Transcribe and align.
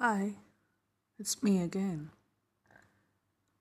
Hi, 0.00 0.32
it's 1.18 1.42
me 1.42 1.60
again. 1.60 2.08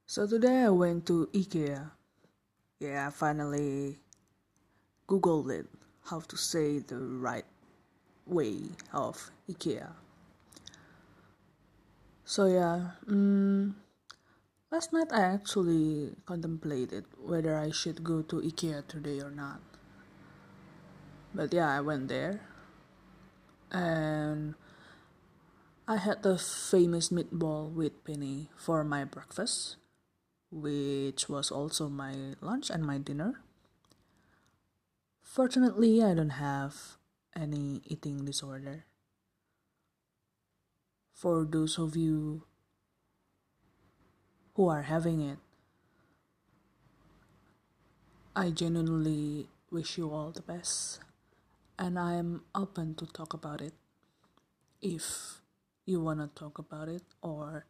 So 0.07 0.25
today 0.25 0.63
I 0.63 0.69
went 0.69 1.05
to 1.07 1.27
IKEA. 1.35 1.91
Yeah, 2.79 3.07
I 3.07 3.11
finally 3.11 3.99
googled 5.05 5.51
it 5.51 5.67
how 6.05 6.21
to 6.21 6.37
say 6.37 6.79
the 6.79 6.95
right 6.95 7.43
way 8.25 8.71
of 8.93 9.19
IKEA. 9.51 9.91
So 12.23 12.45
yeah, 12.45 12.95
mm, 13.03 13.75
last 14.71 14.93
night 14.93 15.11
I 15.11 15.35
actually 15.35 16.15
contemplated 16.25 17.03
whether 17.19 17.59
I 17.59 17.71
should 17.71 18.01
go 18.01 18.21
to 18.21 18.39
IKEA 18.39 18.87
today 18.87 19.19
or 19.19 19.31
not. 19.31 19.59
But 21.35 21.51
yeah, 21.51 21.67
I 21.67 21.81
went 21.81 22.07
there 22.07 22.39
and 23.73 24.55
I 25.89 25.97
had 25.97 26.21
the 26.21 26.37
famous 26.37 27.09
meatball 27.09 27.73
with 27.73 28.05
penny 28.05 28.51
for 28.55 28.83
my 28.83 29.05
breakfast, 29.05 29.77
which 30.51 31.27
was 31.27 31.49
also 31.49 31.89
my 31.89 32.37
lunch 32.41 32.69
and 32.69 32.85
my 32.85 32.99
dinner. 32.99 33.41
Fortunately, 35.23 36.03
I 36.03 36.13
don't 36.13 36.37
have 36.37 36.99
any 37.35 37.81
eating 37.89 38.23
disorder. 38.23 38.85
For 41.11 41.43
those 41.43 41.79
of 41.79 41.97
you 41.97 42.45
who 44.53 44.69
are 44.69 44.83
having 44.83 45.21
it, 45.25 45.39
I 48.35 48.51
genuinely 48.51 49.49
wish 49.71 49.97
you 49.97 50.13
all 50.13 50.29
the 50.29 50.45
best, 50.45 50.99
and 51.79 51.97
I'm 51.97 52.43
open 52.53 52.93
to 53.01 53.07
talk 53.07 53.33
about 53.33 53.59
it 53.59 53.73
if 54.83 55.38
you 55.89 55.99
want 55.99 56.19
to 56.19 56.27
talk 56.39 56.57
about 56.57 56.87
it 56.87 57.03
or 57.21 57.65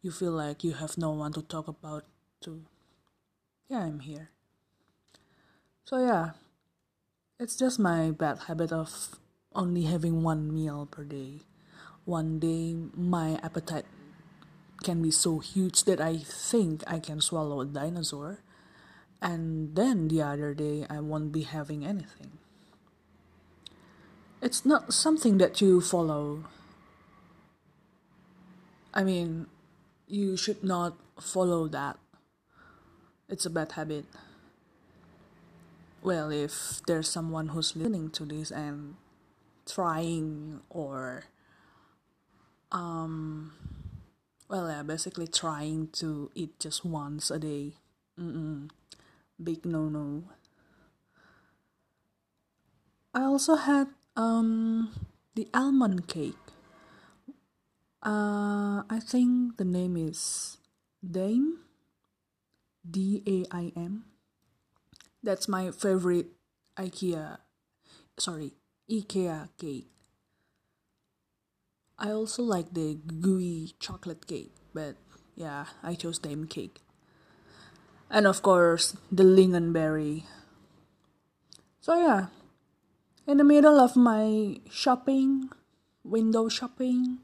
you 0.00 0.10
feel 0.10 0.32
like 0.32 0.64
you 0.64 0.74
have 0.74 0.96
no 0.96 1.10
one 1.10 1.32
to 1.32 1.42
talk 1.42 1.68
about 1.68 2.04
to 2.40 2.62
yeah 3.68 3.80
i'm 3.80 4.00
here. 4.00 4.30
So 5.84 5.98
yeah 5.98 6.30
it's 7.38 7.56
just 7.56 7.78
my 7.78 8.10
bad 8.10 8.46
habit 8.46 8.72
of 8.72 9.18
only 9.54 9.82
having 9.82 10.22
one 10.22 10.54
meal 10.54 10.86
per 10.86 11.04
day. 11.04 11.40
One 12.04 12.38
day 12.38 12.74
my 12.94 13.38
appetite 13.42 13.86
can 14.82 15.02
be 15.02 15.10
so 15.10 15.38
huge 15.38 15.84
that 15.84 16.00
i 16.00 16.18
think 16.18 16.82
i 16.88 16.98
can 16.98 17.20
swallow 17.20 17.60
a 17.60 17.64
dinosaur 17.64 18.42
and 19.22 19.76
then 19.76 20.08
the 20.08 20.20
other 20.20 20.54
day 20.54 20.84
i 20.90 20.98
won't 20.98 21.30
be 21.30 21.42
having 21.42 21.86
anything. 21.86 22.38
It's 24.42 24.66
not 24.66 24.92
something 24.92 25.38
that 25.38 25.60
you 25.60 25.80
follow 25.80 26.44
I 28.94 29.04
mean, 29.04 29.46
you 30.06 30.36
should 30.36 30.62
not 30.62 30.96
follow 31.20 31.68
that. 31.68 31.98
It's 33.28 33.46
a 33.46 33.50
bad 33.50 33.72
habit. 33.72 34.04
Well, 36.02 36.30
if 36.30 36.80
there's 36.86 37.08
someone 37.08 37.48
who's 37.48 37.76
listening 37.76 38.10
to 38.10 38.24
this 38.24 38.50
and 38.50 38.96
trying 39.66 40.60
or 40.70 41.24
um 42.72 43.52
well 44.48 44.68
yeah 44.68 44.82
basically 44.82 45.26
trying 45.28 45.88
to 45.92 46.30
eat 46.34 46.58
just 46.58 46.84
once 46.84 47.30
a 47.30 47.38
day 47.38 47.74
Mm-mm. 48.18 48.68
big 49.42 49.64
no 49.64 49.88
no 49.88 50.24
i 53.14 53.22
also 53.22 53.54
had 53.54 53.88
um 54.16 54.90
the 55.34 55.48
almond 55.54 56.08
cake 56.08 56.51
uh, 58.02 58.82
I 58.88 59.00
think 59.00 59.56
the 59.56 59.64
name 59.64 59.96
is 59.96 60.58
Daim. 61.02 61.58
D 62.82 63.22
A 63.26 63.46
I 63.54 63.72
M. 63.76 64.10
That's 65.22 65.46
my 65.46 65.70
favorite 65.70 66.34
IKEA, 66.76 67.38
sorry, 68.18 68.54
IKEA 68.90 69.50
cake. 69.54 69.86
I 71.96 72.10
also 72.10 72.42
like 72.42 72.74
the 72.74 72.98
gooey 72.98 73.74
chocolate 73.78 74.26
cake, 74.26 74.50
but 74.74 74.96
yeah, 75.36 75.66
I 75.80 75.94
chose 75.94 76.18
Daim 76.18 76.48
cake. 76.48 76.82
And 78.10 78.26
of 78.26 78.42
course, 78.42 78.96
the 79.12 79.22
lingonberry. 79.22 80.24
So 81.80 81.94
yeah, 81.94 82.34
in 83.28 83.38
the 83.38 83.44
middle 83.46 83.78
of 83.78 83.94
my 83.94 84.58
shopping, 84.68 85.50
window 86.02 86.48
shopping, 86.48 87.22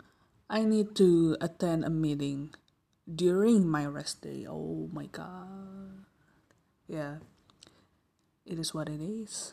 I 0.49 0.65
need 0.65 0.97
to 0.97 1.37
attend 1.41 1.85
a 1.85 1.91
meeting 1.91 2.55
during 3.05 3.69
my 3.69 3.85
rest 3.85 4.23
day. 4.23 4.47
Oh 4.49 4.89
my 4.93 5.05
god. 5.07 6.05
Yeah. 6.89 7.21
It 8.47 8.59
is 8.59 8.73
what 8.73 8.89
it 8.89 9.01
is. 9.01 9.53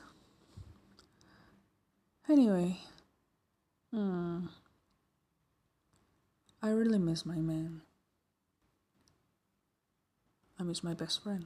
Anyway. 2.29 2.79
Hmm. 3.91 4.47
I 6.63 6.69
really 6.69 6.97
miss 6.97 7.25
my 7.25 7.43
man. 7.43 7.81
I 10.57 10.63
miss 10.63 10.81
my 10.81 10.93
best 10.93 11.21
friend. 11.21 11.45